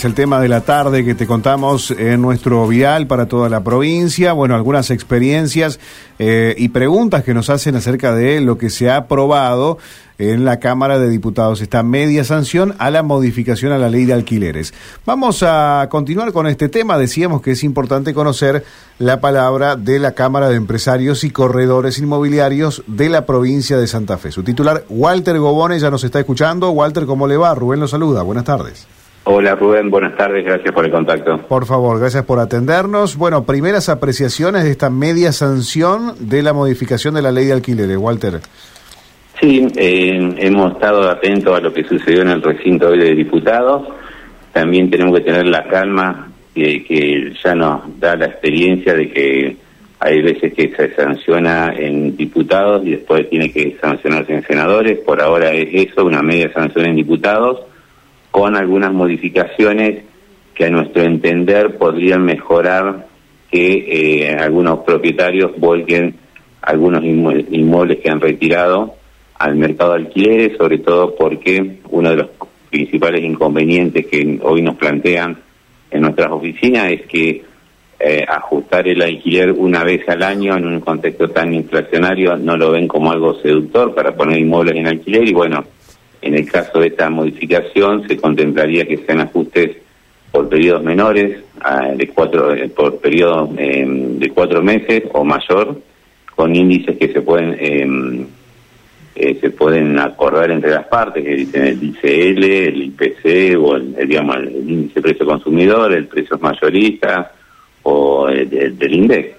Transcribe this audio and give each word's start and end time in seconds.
Es 0.00 0.04
el 0.04 0.14
tema 0.14 0.40
de 0.40 0.46
la 0.46 0.60
tarde 0.60 1.04
que 1.04 1.16
te 1.16 1.26
contamos 1.26 1.90
en 1.90 2.22
nuestro 2.22 2.68
vial 2.68 3.08
para 3.08 3.26
toda 3.26 3.48
la 3.48 3.64
provincia. 3.64 4.32
Bueno, 4.32 4.54
algunas 4.54 4.92
experiencias 4.92 5.80
eh, 6.20 6.54
y 6.56 6.68
preguntas 6.68 7.24
que 7.24 7.34
nos 7.34 7.50
hacen 7.50 7.74
acerca 7.74 8.14
de 8.14 8.40
lo 8.40 8.58
que 8.58 8.70
se 8.70 8.90
ha 8.90 8.96
aprobado 8.98 9.78
en 10.18 10.44
la 10.44 10.60
Cámara 10.60 11.00
de 11.00 11.08
Diputados, 11.08 11.60
esta 11.62 11.82
media 11.82 12.22
sanción 12.22 12.76
a 12.78 12.92
la 12.92 13.02
modificación 13.02 13.72
a 13.72 13.78
la 13.78 13.90
ley 13.90 14.04
de 14.04 14.12
alquileres. 14.12 14.72
Vamos 15.04 15.42
a 15.42 15.88
continuar 15.90 16.32
con 16.32 16.46
este 16.46 16.68
tema. 16.68 16.96
Decíamos 16.96 17.42
que 17.42 17.50
es 17.50 17.64
importante 17.64 18.14
conocer 18.14 18.64
la 19.00 19.20
palabra 19.20 19.74
de 19.74 19.98
la 19.98 20.12
Cámara 20.12 20.48
de 20.48 20.54
Empresarios 20.54 21.24
y 21.24 21.30
Corredores 21.30 21.98
Inmobiliarios 21.98 22.84
de 22.86 23.08
la 23.08 23.26
provincia 23.26 23.76
de 23.76 23.88
Santa 23.88 24.16
Fe. 24.16 24.30
Su 24.30 24.44
titular, 24.44 24.84
Walter 24.88 25.40
Gobone, 25.40 25.80
ya 25.80 25.90
nos 25.90 26.04
está 26.04 26.20
escuchando. 26.20 26.70
Walter, 26.70 27.04
¿cómo 27.04 27.26
le 27.26 27.36
va? 27.36 27.52
Rubén 27.56 27.80
lo 27.80 27.88
saluda. 27.88 28.22
Buenas 28.22 28.44
tardes. 28.44 28.86
Hola 29.24 29.54
Rubén, 29.54 29.90
buenas 29.90 30.16
tardes, 30.16 30.44
gracias 30.44 30.72
por 30.74 30.84
el 30.86 30.90
contacto. 30.90 31.38
Por 31.48 31.66
favor, 31.66 32.00
gracias 32.00 32.24
por 32.24 32.38
atendernos. 32.38 33.16
Bueno, 33.16 33.44
primeras 33.44 33.88
apreciaciones 33.88 34.64
de 34.64 34.70
esta 34.70 34.88
media 34.88 35.32
sanción 35.32 36.14
de 36.18 36.42
la 36.42 36.54
modificación 36.54 37.14
de 37.14 37.22
la 37.22 37.30
ley 37.30 37.46
de 37.46 37.52
alquileres, 37.52 37.98
Walter. 37.98 38.40
Sí, 39.40 39.68
eh, 39.76 40.34
hemos 40.38 40.72
estado 40.72 41.08
atentos 41.10 41.56
a 41.56 41.60
lo 41.60 41.72
que 41.72 41.84
sucedió 41.84 42.22
en 42.22 42.30
el 42.30 42.42
recinto 42.42 42.88
hoy 42.88 42.98
de 42.98 43.14
diputados. 43.14 43.86
También 44.52 44.90
tenemos 44.90 45.18
que 45.18 45.24
tener 45.24 45.46
la 45.46 45.68
calma 45.68 46.28
que, 46.54 46.82
que 46.84 47.32
ya 47.44 47.54
nos 47.54 48.00
da 48.00 48.16
la 48.16 48.26
experiencia 48.26 48.94
de 48.94 49.10
que 49.10 49.56
hay 50.00 50.22
veces 50.22 50.54
que 50.54 50.74
se 50.74 50.94
sanciona 50.94 51.74
en 51.76 52.16
diputados 52.16 52.84
y 52.86 52.92
después 52.92 53.28
tiene 53.28 53.52
que 53.52 53.76
sancionarse 53.80 54.32
en 54.32 54.46
senadores. 54.46 54.98
Por 55.00 55.20
ahora 55.20 55.52
es 55.52 55.68
eso, 55.90 56.04
una 56.04 56.22
media 56.22 56.52
sanción 56.52 56.86
en 56.86 56.96
diputados 56.96 57.60
con 58.38 58.54
algunas 58.54 58.92
modificaciones 58.92 60.04
que 60.54 60.66
a 60.66 60.70
nuestro 60.70 61.02
entender 61.02 61.76
podrían 61.76 62.24
mejorar 62.24 63.08
que 63.50 64.20
eh, 64.22 64.36
algunos 64.36 64.78
propietarios 64.84 65.58
volquen 65.58 66.14
algunos 66.62 67.02
inmuebles 67.02 67.98
que 67.98 68.08
han 68.08 68.20
retirado 68.20 68.94
al 69.40 69.56
mercado 69.56 69.94
de 69.94 69.98
alquileres, 69.98 70.56
sobre 70.56 70.78
todo 70.78 71.16
porque 71.16 71.78
uno 71.90 72.10
de 72.10 72.16
los 72.16 72.28
principales 72.70 73.24
inconvenientes 73.24 74.06
que 74.06 74.38
hoy 74.40 74.62
nos 74.62 74.76
plantean 74.76 75.36
en 75.90 76.00
nuestras 76.00 76.30
oficinas 76.30 76.92
es 76.92 77.06
que 77.06 77.42
eh, 77.98 78.24
ajustar 78.28 78.86
el 78.86 79.02
alquiler 79.02 79.50
una 79.50 79.82
vez 79.82 80.08
al 80.08 80.22
año 80.22 80.56
en 80.56 80.64
un 80.64 80.78
contexto 80.78 81.28
tan 81.30 81.52
inflacionario 81.54 82.36
no 82.36 82.56
lo 82.56 82.70
ven 82.70 82.86
como 82.86 83.10
algo 83.10 83.34
seductor 83.40 83.96
para 83.96 84.14
poner 84.14 84.38
inmuebles 84.38 84.76
en 84.76 84.86
alquiler 84.86 85.26
y 85.26 85.32
bueno, 85.32 85.64
en 86.20 86.34
el 86.34 86.50
caso 86.50 86.80
de 86.80 86.88
esta 86.88 87.10
modificación 87.10 88.06
se 88.08 88.16
contemplaría 88.16 88.86
que 88.86 88.98
sean 88.98 89.20
ajustes 89.20 89.76
por 90.30 90.48
periodos 90.48 90.82
menores, 90.82 91.38
de 91.96 92.08
cuatro, 92.08 92.54
eh, 92.54 92.68
por 92.68 92.98
periodos 92.98 93.50
em, 93.56 94.18
de 94.18 94.30
cuatro 94.30 94.62
meses 94.62 95.04
o 95.12 95.24
mayor, 95.24 95.80
con 96.34 96.54
índices 96.54 96.96
que 96.96 97.12
se 97.12 97.20
pueden 97.22 97.56
em, 97.58 98.26
eh, 99.20 99.36
se 99.40 99.50
pueden 99.50 99.98
acordar 99.98 100.48
entre 100.52 100.70
las 100.70 100.86
partes, 100.86 101.24
que 101.24 101.34
dicen 101.34 101.64
el 101.64 101.82
ICL, 101.82 102.44
el 102.44 102.82
IPC 102.84 103.58
o 103.58 103.74
el, 103.74 103.96
digamos 104.06 104.36
el 104.36 104.70
índice 104.70 105.02
precio 105.02 105.26
consumidor, 105.26 105.92
el 105.92 106.06
precio 106.06 106.38
mayorista 106.38 107.32
o 107.82 108.28
el, 108.28 108.78
del 108.78 108.94
INDEX. 108.94 109.36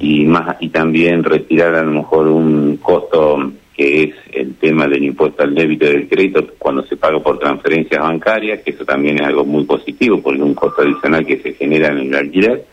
Y 0.00 0.24
más 0.24 0.56
y 0.58 0.70
también 0.70 1.22
retirar 1.22 1.72
a 1.76 1.84
lo 1.84 1.92
mejor 1.92 2.26
un 2.26 2.78
costo 2.78 3.52
que 3.82 4.04
es 4.04 4.14
el 4.32 4.54
tema 4.54 4.86
del 4.86 5.02
impuesto 5.02 5.42
al 5.42 5.56
débito 5.56 5.86
del 5.86 6.08
crédito 6.08 6.46
cuando 6.56 6.84
se 6.84 6.96
paga 6.96 7.18
por 7.18 7.40
transferencias 7.40 8.00
bancarias, 8.00 8.60
que 8.60 8.70
eso 8.70 8.84
también 8.84 9.16
es 9.20 9.26
algo 9.26 9.44
muy 9.44 9.64
positivo 9.64 10.20
porque 10.22 10.38
es 10.38 10.44
un 10.44 10.54
costo 10.54 10.82
adicional 10.82 11.26
que 11.26 11.38
se 11.38 11.54
genera 11.54 11.88
en 11.88 11.98
el 11.98 12.14
alquiler, 12.14 12.64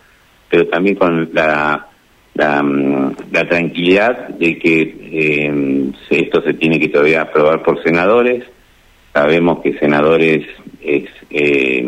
pero 0.48 0.68
también 0.68 0.96
con 0.96 1.30
la, 1.34 1.88
la, 2.36 2.62
mm, 2.62 3.16
tranquilidad 3.32 4.30
de 4.30 4.60
que 4.60 4.82
eh, 5.12 5.92
esto 6.12 6.44
se 6.44 6.54
tiene 6.54 6.80
que 6.80 6.90
todavía 6.90 7.24
aprobar 7.24 7.64
por 7.64 7.82
senadores. 7.82 8.44
Sabemos 9.12 9.62
que 9.62 9.80
senadores 9.80 10.46
es, 10.80 11.10
eh, 11.32 11.88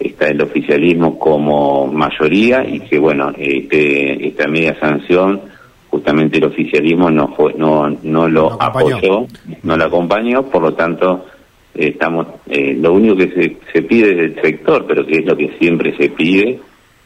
está 0.00 0.26
el 0.26 0.42
oficialismo 0.42 1.20
como 1.20 1.86
mayoría 1.86 2.64
y 2.66 2.80
que, 2.80 2.98
bueno, 2.98 3.32
este, 3.38 4.26
esta 4.26 4.48
media 4.48 4.76
sanción 4.80 5.53
justamente 5.94 6.38
el 6.38 6.44
oficialismo 6.46 7.08
no 7.08 7.28
fue 7.36 7.54
no 7.54 7.88
no 8.02 8.28
lo 8.28 8.60
apoyó 8.60 9.28
no 9.62 9.76
lo 9.76 9.84
acompañó 9.84 10.42
por 10.42 10.62
lo 10.62 10.74
tanto 10.74 11.26
estamos 11.72 12.26
eh, 12.48 12.76
lo 12.76 12.94
único 12.94 13.14
que 13.14 13.28
se, 13.28 13.56
se 13.72 13.82
pide 13.82 14.12
del 14.12 14.34
sector 14.42 14.86
pero 14.88 15.06
que 15.06 15.18
es 15.18 15.24
lo 15.24 15.36
que 15.36 15.56
siempre 15.56 15.96
se 15.96 16.08
pide 16.08 16.58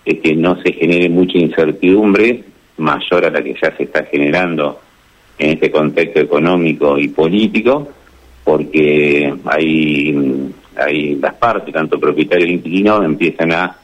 es 0.06 0.20
que 0.20 0.34
no 0.34 0.56
se 0.62 0.72
genere 0.72 1.10
mucha 1.10 1.36
incertidumbre 1.36 2.44
mayor 2.78 3.26
a 3.26 3.30
la 3.30 3.42
que 3.42 3.54
ya 3.62 3.76
se 3.76 3.82
está 3.82 4.04
generando 4.04 4.80
en 5.38 5.50
este 5.50 5.70
contexto 5.70 6.20
económico 6.20 6.96
y 6.96 7.08
político 7.08 7.88
porque 8.42 9.34
hay 9.44 10.50
hay 10.78 11.14
las 11.16 11.34
partes 11.34 11.74
tanto 11.74 12.00
propietarios 12.00 12.48
e 12.48 12.54
inquilinos 12.54 13.04
empiezan 13.04 13.52
a 13.52 13.76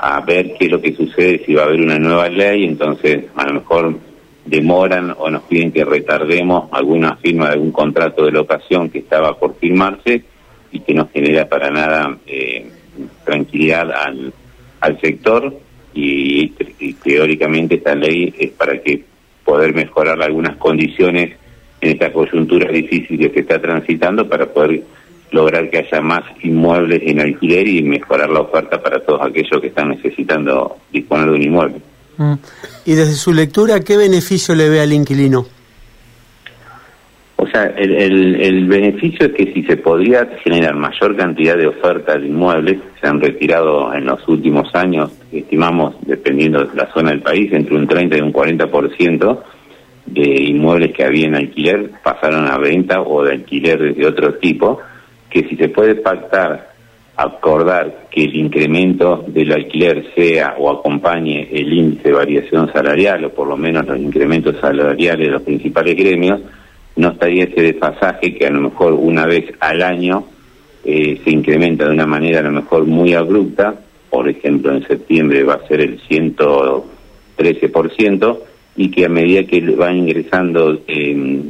a 0.00 0.20
ver 0.20 0.52
qué 0.58 0.66
es 0.66 0.70
lo 0.70 0.82
que 0.82 0.94
sucede 0.94 1.42
si 1.46 1.54
va 1.54 1.62
a 1.62 1.64
haber 1.64 1.80
una 1.80 1.98
nueva 1.98 2.28
ley 2.28 2.64
entonces 2.64 3.24
a 3.34 3.46
lo 3.46 3.54
mejor 3.54 4.09
demoran 4.50 5.14
o 5.16 5.30
nos 5.30 5.42
piden 5.44 5.70
que 5.70 5.84
retardemos 5.84 6.68
alguna 6.72 7.16
firma 7.16 7.46
de 7.46 7.52
algún 7.52 7.70
contrato 7.70 8.24
de 8.24 8.32
locación 8.32 8.90
que 8.90 8.98
estaba 8.98 9.38
por 9.38 9.56
firmarse 9.56 10.24
y 10.72 10.80
que 10.80 10.92
no 10.92 11.08
genera 11.08 11.48
para 11.48 11.70
nada 11.70 12.18
eh, 12.26 12.68
tranquilidad 13.24 13.90
al, 13.92 14.32
al 14.80 15.00
sector 15.00 15.54
y, 15.94 16.48
teóricamente 17.02 17.76
esta 17.76 17.94
ley 17.94 18.32
es 18.38 18.50
para 18.50 18.80
que 18.80 19.04
poder 19.44 19.74
mejorar 19.74 20.20
algunas 20.22 20.56
condiciones 20.56 21.36
en 21.80 21.90
esta 21.90 22.12
coyuntura 22.12 22.70
difícil 22.70 23.18
que 23.18 23.30
se 23.30 23.40
está 23.40 23.60
transitando 23.60 24.28
para 24.28 24.46
poder 24.46 24.82
lograr 25.30 25.70
que 25.70 25.78
haya 25.78 26.00
más 26.00 26.22
inmuebles 26.42 27.02
en 27.04 27.20
alquiler 27.20 27.66
y 27.68 27.82
mejorar 27.82 28.30
la 28.30 28.40
oferta 28.40 28.82
para 28.82 29.00
todos 29.00 29.22
aquellos 29.22 29.60
que 29.60 29.68
están 29.68 29.90
necesitando 29.90 30.76
disponer 30.92 31.26
de 31.26 31.32
un 31.32 31.42
inmueble. 31.42 31.80
Mm. 32.20 32.34
Y 32.84 32.92
desde 32.92 33.14
su 33.14 33.32
lectura, 33.32 33.80
¿qué 33.80 33.96
beneficio 33.96 34.54
le 34.54 34.68
ve 34.68 34.82
al 34.82 34.92
inquilino? 34.92 35.46
O 37.36 37.46
sea, 37.46 37.64
el, 37.64 38.36
el, 38.36 38.68
beneficio 38.68 39.24
es 39.24 39.32
que 39.32 39.54
si 39.54 39.62
se 39.62 39.78
podría 39.78 40.28
generar 40.44 40.76
mayor 40.76 41.16
cantidad 41.16 41.56
de 41.56 41.66
ofertas 41.66 42.20
de 42.20 42.26
inmuebles, 42.26 42.78
se 43.00 43.06
han 43.06 43.18
retirado 43.22 43.94
en 43.94 44.04
los 44.04 44.28
últimos 44.28 44.68
años, 44.74 45.10
estimamos, 45.32 45.94
dependiendo 46.02 46.62
de 46.66 46.76
la 46.76 46.92
zona 46.92 47.12
del 47.12 47.22
país, 47.22 47.50
entre 47.54 47.74
un 47.74 47.88
30 47.88 48.18
y 48.18 48.20
un 48.20 48.34
40% 48.34 49.42
de 50.04 50.42
inmuebles 50.42 50.92
que 50.92 51.04
había 51.04 51.26
en 51.26 51.36
alquiler 51.36 51.90
pasaron 52.04 52.46
a 52.48 52.58
venta 52.58 53.00
o 53.00 53.24
de 53.24 53.32
alquiler 53.32 53.94
de 53.94 54.06
otro 54.06 54.34
tipo, 54.34 54.78
que 55.30 55.48
si 55.48 55.56
se 55.56 55.70
puede 55.70 55.94
pactar 55.94 56.69
acordar 57.22 58.08
que 58.10 58.24
el 58.24 58.34
incremento 58.34 59.24
del 59.28 59.52
alquiler 59.52 60.06
sea 60.14 60.54
o 60.58 60.70
acompañe 60.70 61.48
el 61.52 61.70
índice 61.72 62.08
de 62.08 62.14
variación 62.14 62.72
salarial 62.72 63.26
o 63.26 63.30
por 63.30 63.46
lo 63.46 63.58
menos 63.58 63.86
los 63.86 63.98
incrementos 63.98 64.56
salariales 64.58 65.26
de 65.26 65.32
los 65.32 65.42
principales 65.42 65.94
gremios, 65.96 66.40
no 66.96 67.10
estaría 67.10 67.44
ese 67.44 67.60
desfasaje 67.60 68.34
que 68.34 68.46
a 68.46 68.50
lo 68.50 68.62
mejor 68.62 68.94
una 68.94 69.26
vez 69.26 69.52
al 69.60 69.82
año 69.82 70.24
eh, 70.82 71.20
se 71.22 71.30
incrementa 71.30 71.84
de 71.84 71.92
una 71.92 72.06
manera 72.06 72.40
a 72.40 72.44
lo 72.44 72.52
mejor 72.52 72.86
muy 72.86 73.12
abrupta, 73.12 73.74
por 74.08 74.26
ejemplo 74.26 74.74
en 74.74 74.86
septiembre 74.86 75.44
va 75.44 75.52
a 75.54 75.66
ser 75.68 75.82
el 75.82 76.00
113%, 76.00 78.38
y 78.76 78.88
que 78.90 79.04
a 79.04 79.10
medida 79.10 79.44
que 79.44 79.60
va 79.76 79.92
ingresando 79.92 80.80
eh, 80.86 81.42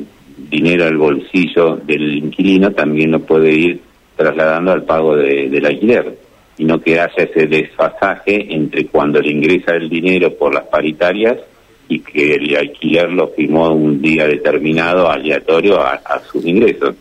dinero 0.50 0.87
al 0.87 0.97
bolsillo 0.97 1.76
del 1.76 2.16
inquilino 2.16 2.72
también 2.72 3.12
lo 3.12 3.20
puede 3.20 3.52
ir 3.52 3.89
trasladando 4.20 4.72
al 4.72 4.82
pago 4.82 5.16
de, 5.16 5.48
del 5.48 5.64
alquiler 5.64 6.14
y 6.58 6.64
no 6.64 6.78
que 6.78 7.00
haya 7.00 7.25
ese 7.25 7.47
desfasaje 7.47 8.55
entre 8.55 8.84
cuando 8.84 9.19
le 9.19 9.31
ingresa 9.31 9.75
el 9.75 9.88
dinero 9.88 10.37
por 10.37 10.52
las 10.52 10.64
paritarias 10.64 11.38
y 11.88 12.00
que 12.00 12.34
el 12.34 12.55
alquiler 12.55 13.11
lo 13.11 13.28
firmó 13.28 13.70
un 13.72 14.02
día 14.02 14.26
determinado, 14.26 15.11
aleatorio 15.11 15.81
a, 15.81 16.20
sus 16.31 16.44
ingresos. 16.44 16.96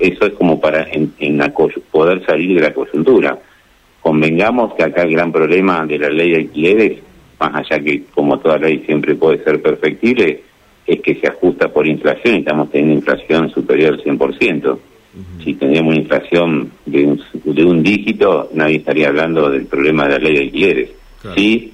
Eso 0.00 0.26
es 0.26 0.32
como 0.32 0.60
para 0.60 0.88
en, 0.90 1.12
poder 1.92 2.26
salir 2.26 2.56
de 2.56 2.62
la 2.62 2.74
coyuntura. 2.74 3.38
Convengamos 4.00 4.74
que 4.74 4.82
acá 4.82 5.02
el 5.02 5.12
gran 5.12 5.30
problema 5.30 5.86
de 5.86 5.98
la 5.98 6.08
ley 6.08 6.32
de 6.32 6.36
alquileres, 6.38 6.98
más 7.38 7.54
allá 7.54 7.80
que 7.84 8.02
como 8.12 8.40
toda 8.40 8.58
ley 8.58 8.82
siempre 8.84 9.14
puede 9.14 9.44
ser 9.44 9.62
perfectible, 9.62 10.42
es 10.84 11.00
que 11.00 11.14
se 11.14 11.28
ajusta 11.28 11.68
por 11.68 11.86
inflación 11.86 12.34
y 12.34 12.38
estamos 12.38 12.68
teniendo 12.68 12.96
inflación 12.96 13.48
superior 13.50 13.94
al 13.94 14.02
100%. 14.02 14.78
Si 15.44 15.54
tendríamos 15.54 15.92
una 15.92 16.02
inflación 16.02 16.70
de 16.86 17.04
un, 17.04 17.20
de 17.44 17.64
un 17.64 17.82
dígito, 17.82 18.50
nadie 18.54 18.76
estaría 18.76 19.08
hablando 19.08 19.48
del 19.48 19.66
problema 19.66 20.04
de 20.04 20.10
la 20.10 20.18
ley 20.18 20.34
de 20.34 20.40
alquileres. 20.40 20.90
Sí, 21.36 21.72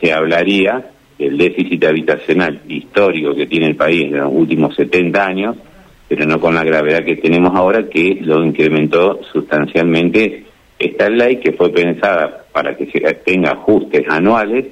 se 0.00 0.12
hablaría 0.12 0.90
del 1.18 1.36
déficit 1.36 1.84
habitacional 1.84 2.60
histórico 2.68 3.34
que 3.34 3.46
tiene 3.46 3.66
el 3.66 3.76
país 3.76 4.04
en 4.04 4.18
los 4.18 4.32
últimos 4.32 4.74
70 4.76 5.26
años, 5.26 5.56
pero 6.08 6.26
no 6.26 6.40
con 6.40 6.54
la 6.54 6.62
gravedad 6.62 7.04
que 7.04 7.16
tenemos 7.16 7.54
ahora, 7.54 7.88
que 7.88 8.18
lo 8.20 8.44
incrementó 8.44 9.20
sustancialmente 9.32 10.44
esta 10.78 11.08
ley 11.08 11.38
que 11.38 11.52
fue 11.52 11.70
pensada 11.70 12.44
para 12.52 12.76
que 12.76 12.86
se 12.86 13.00
tenga 13.24 13.52
ajustes 13.52 14.04
anuales, 14.08 14.66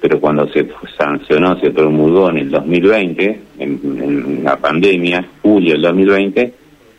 pero 0.00 0.20
cuando 0.20 0.46
se 0.52 0.68
sancionó, 0.96 1.58
se 1.58 1.70
promulgó 1.70 2.30
en 2.30 2.38
el 2.38 2.50
2020, 2.50 3.40
en, 3.58 4.40
la 4.44 4.56
pandemia, 4.56 5.26
julio 5.42 5.72
del 5.72 5.82
2020, 5.82 6.54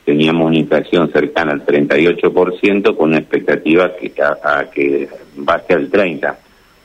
teníamos 0.10 0.48
una 0.48 0.58
inflación 0.58 1.12
cercana 1.12 1.52
al 1.52 1.64
38% 1.64 2.98
con 2.98 3.10
una 3.10 3.20
expectativa 3.20 3.92
que, 3.96 4.12
a, 4.20 4.66
que 4.74 5.08
baje 5.36 5.76
al 5.76 5.92
30% 5.92 6.36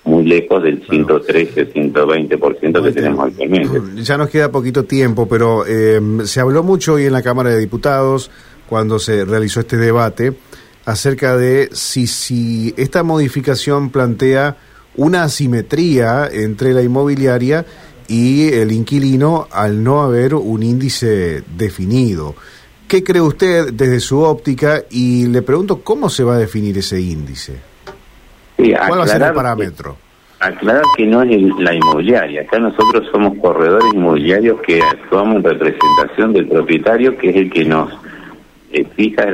muy 0.05 0.25
lejos 0.25 0.63
del 0.63 0.83
113, 0.87 1.73
120% 1.73 2.85
que 2.85 2.93
tenemos 2.93 3.27
actualmente. 3.27 4.03
Ya 4.03 4.19
nos 4.19 4.29
queda 4.29 4.53
poquito 4.53 4.85
tiempo, 4.85 5.27
pero 5.27 5.65
eh, 5.67 5.99
se 6.25 6.41
habló 6.41 6.63
mucho 6.63 6.95
hoy 6.95 7.07
en 7.07 7.15
la 7.15 7.23
Cámara 7.23 7.49
de 7.49 7.59
Diputados, 7.59 8.31
cuando 8.69 8.99
se 8.99 9.25
realizó 9.25 9.61
este 9.61 9.79
debate, 9.79 10.35
acerca 10.85 11.39
de 11.39 11.71
si, 11.73 12.07
si 12.07 12.75
esta 12.77 13.03
modificación 13.03 13.89
plantea 13.89 14.59
una 14.97 15.23
asimetría 15.23 16.29
entre 16.31 16.75
la 16.75 16.83
inmobiliaria 16.83 17.65
y 18.07 18.53
el 18.53 18.73
inquilino 18.73 19.49
al 19.51 19.83
no 19.83 20.03
haber 20.03 20.35
un 20.35 20.63
índice 20.63 21.43
definido. 21.57 22.35
¿Qué 22.89 23.03
cree 23.03 23.23
usted 23.23 23.73
desde 23.73 24.01
su 24.01 24.21
óptica? 24.21 24.83
Y 24.91 25.27
le 25.27 25.43
pregunto, 25.43 25.81
¿cómo 25.83 26.09
se 26.09 26.23
va 26.23 26.35
a 26.35 26.39
definir 26.39 26.77
ese 26.79 27.01
índice? 27.01 27.55
¿Cuál 28.57 29.01
va 29.01 29.05
a 29.05 29.09
ser 29.09 29.23
el 29.23 29.33
parámetro? 29.33 29.97
aclarar 30.47 30.83
que 30.97 31.07
no 31.07 31.23
es 31.23 31.31
la 31.59 31.75
inmobiliaria. 31.75 32.43
Acá 32.43 32.59
nosotros 32.59 33.09
somos 33.11 33.39
corredores 33.39 33.93
inmobiliarios 33.95 34.61
que 34.61 34.81
actuamos 34.81 35.37
en 35.37 35.45
representación 35.45 36.33
del 36.33 36.47
propietario, 36.49 37.17
que 37.17 37.31
es 37.31 37.37
el 37.37 37.51
que 37.51 37.65
nos 37.65 37.91
eh, 38.73 38.85
fija 38.95 39.25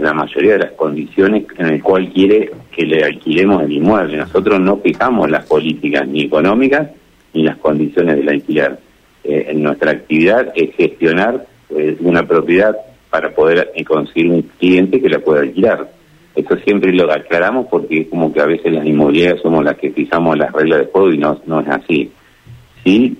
la 0.00 0.14
mayoría 0.14 0.52
de 0.52 0.58
las 0.60 0.72
condiciones 0.72 1.44
en 1.58 1.66
el 1.66 1.82
cual 1.82 2.10
quiere 2.12 2.52
que 2.70 2.86
le 2.86 3.04
alquilemos 3.04 3.62
el 3.62 3.72
inmueble. 3.72 4.16
Nosotros 4.16 4.60
no 4.60 4.78
fijamos 4.78 5.30
las 5.30 5.44
políticas 5.46 6.06
ni 6.08 6.22
económicas 6.22 6.88
ni 7.34 7.42
las 7.42 7.56
condiciones 7.58 8.16
del 8.16 8.28
alquiler. 8.28 8.78
Eh, 9.24 9.52
nuestra 9.54 9.90
actividad 9.90 10.52
es 10.54 10.74
gestionar 10.76 11.46
eh, 11.70 11.96
una 12.00 12.26
propiedad 12.26 12.76
para 13.10 13.34
poder 13.34 13.72
conseguir 13.86 14.30
un 14.30 14.42
cliente 14.58 15.00
que 15.00 15.08
la 15.08 15.18
pueda 15.18 15.42
alquilar. 15.42 15.90
Eso 16.34 16.56
siempre 16.58 16.92
lo 16.92 17.10
aclaramos 17.10 17.66
porque 17.70 18.02
es 18.02 18.08
como 18.08 18.32
que 18.32 18.40
a 18.40 18.46
veces 18.46 18.72
las 18.72 18.86
inmobiliarias 18.86 19.40
somos 19.40 19.64
las 19.64 19.76
que 19.76 19.90
fijamos 19.90 20.36
las 20.36 20.52
reglas 20.52 20.80
de 20.80 20.86
juego 20.86 21.12
y 21.12 21.18
no, 21.18 21.40
no 21.46 21.60
es 21.60 21.68
así. 21.68 22.12
Sí, 22.84 23.16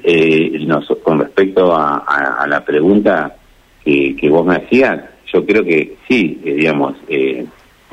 con 1.02 1.18
respecto 1.18 1.74
a, 1.74 2.46
la 2.48 2.64
pregunta 2.64 3.34
que, 3.82 4.14
que 4.14 4.28
vos 4.28 4.46
me 4.46 4.56
hacías, 4.56 5.00
yo 5.32 5.44
creo 5.44 5.64
que 5.64 5.96
sí, 6.08 6.40
eh, 6.44 6.54
digamos, 6.54 6.94
eh, 7.08 7.44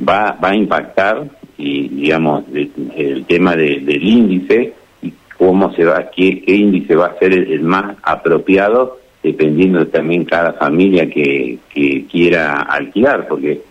va, 0.08 0.38
va 0.44 0.50
a 0.50 0.56
impactar 0.56 1.28
y, 1.58 1.88
digamos, 1.90 2.44
el, 2.54 3.26
tema 3.26 3.56
del 3.56 4.04
índice 4.04 4.74
y 5.02 5.14
cómo 5.38 5.74
se 5.74 5.86
va, 5.86 6.10
qué, 6.10 6.44
índice 6.46 6.96
va 6.96 7.08
a 7.08 7.20
ser 7.20 7.34
el, 7.34 7.62
más 7.62 7.96
apropiado 8.04 9.00
dependiendo 9.24 9.88
también 9.88 10.26
cada 10.26 10.54
familia 10.54 11.10
que, 11.10 11.58
quiera 12.12 12.62
alquilar, 12.62 13.28
porque 13.28 13.62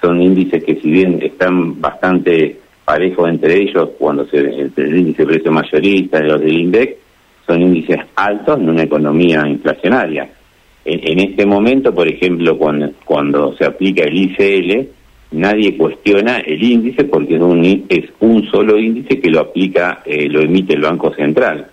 son 0.00 0.20
índices 0.20 0.62
que 0.64 0.76
si 0.76 0.90
bien 0.90 1.20
están 1.22 1.80
bastante 1.80 2.58
parejos 2.84 3.28
entre 3.28 3.62
ellos, 3.62 3.90
cuando 3.98 4.26
se 4.26 4.38
el 4.38 4.96
índice 4.98 5.22
de 5.22 5.26
precio 5.26 5.52
mayorista 5.52 6.20
los 6.20 6.40
del 6.40 6.60
INDEC, 6.60 6.96
son 7.46 7.62
índices 7.62 8.00
altos 8.16 8.58
en 8.58 8.68
una 8.68 8.82
economía 8.82 9.46
inflacionaria 9.48 10.28
en, 10.86 11.18
este 11.18 11.44
momento, 11.44 11.92
por 11.92 12.06
ejemplo, 12.06 12.56
cuando, 12.56 12.90
cuando 13.04 13.56
se 13.56 13.64
aplica 13.64 14.04
el 14.04 14.16
ICL, 14.16 14.88
nadie 15.32 15.76
cuestiona 15.76 16.38
el 16.38 16.62
índice 16.62 17.04
porque 17.04 17.34
es 17.34 17.42
un, 17.42 17.86
es 17.88 18.04
un 18.20 18.48
solo 18.50 18.78
índice 18.78 19.20
que 19.20 19.30
lo 19.30 19.40
aplica, 19.40 20.02
eh, 20.06 20.28
lo 20.28 20.40
emite 20.40 20.74
el 20.74 20.82
Banco 20.82 21.12
Central. 21.12 21.66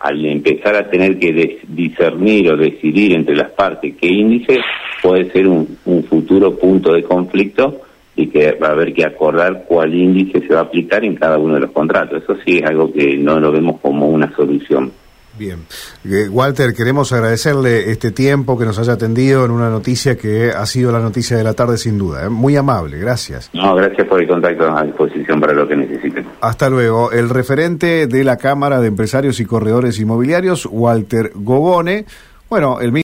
Al 0.00 0.24
empezar 0.24 0.74
a 0.76 0.88
tener 0.88 1.18
que 1.18 1.60
discernir 1.68 2.50
o 2.50 2.56
decidir 2.56 3.12
entre 3.12 3.36
las 3.36 3.50
partes 3.50 3.94
qué 4.00 4.08
índice, 4.08 4.58
puede 5.02 5.30
ser 5.30 5.46
un, 5.46 5.78
futuro 6.08 6.56
punto 6.56 6.92
de 6.92 7.02
conflicto 7.02 7.82
y 8.16 8.26
que 8.28 8.52
va 8.52 8.68
a 8.68 8.72
haber 8.72 8.92
que 8.92 9.04
acordar 9.04 9.64
cuál 9.66 9.94
índice 9.94 10.40
se 10.40 10.54
va 10.54 10.60
a 10.60 10.64
aplicar 10.64 11.04
en 11.04 11.16
cada 11.16 11.38
uno 11.38 11.54
de 11.54 11.60
los 11.60 11.70
contratos. 11.70 12.22
Eso 12.22 12.36
sí 12.44 12.58
es 12.58 12.64
algo 12.64 12.92
que 12.92 13.16
no 13.16 13.38
lo 13.38 13.52
vemos 13.52 13.80
como 13.80 14.08
una 14.08 14.34
solución. 14.34 14.90
Bien. 15.40 15.60
Eh, 16.04 16.28
Walter, 16.28 16.74
queremos 16.74 17.14
agradecerle 17.14 17.90
este 17.90 18.10
tiempo 18.10 18.58
que 18.58 18.66
nos 18.66 18.78
haya 18.78 18.92
atendido 18.92 19.46
en 19.46 19.52
una 19.52 19.70
noticia 19.70 20.14
que 20.14 20.50
ha 20.50 20.66
sido 20.66 20.92
la 20.92 20.98
noticia 20.98 21.34
de 21.34 21.42
la 21.42 21.54
tarde 21.54 21.78
sin 21.78 21.96
duda. 21.96 22.26
¿eh? 22.26 22.28
Muy 22.28 22.58
amable, 22.58 22.98
gracias. 22.98 23.48
No, 23.54 23.74
gracias 23.74 24.06
por 24.06 24.20
el 24.20 24.28
contacto 24.28 24.70
a 24.70 24.82
disposición 24.82 25.40
para 25.40 25.54
lo 25.54 25.66
que 25.66 25.76
necesiten. 25.76 26.26
Hasta 26.42 26.68
luego. 26.68 27.10
El 27.10 27.30
referente 27.30 28.06
de 28.06 28.22
la 28.22 28.36
Cámara 28.36 28.82
de 28.82 28.88
Empresarios 28.88 29.40
y 29.40 29.46
Corredores 29.46 29.98
Inmobiliarios, 29.98 30.68
Walter 30.70 31.32
Gobone. 31.34 32.04
Bueno, 32.50 32.80
el 32.80 32.92